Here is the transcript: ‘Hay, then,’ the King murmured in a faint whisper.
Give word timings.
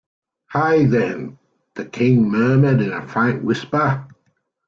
‘Hay, 0.49 0.85
then,’ 0.85 1.37
the 1.75 1.85
King 1.85 2.27
murmured 2.27 2.81
in 2.81 2.91
a 2.91 3.07
faint 3.07 3.43
whisper. 3.43 4.03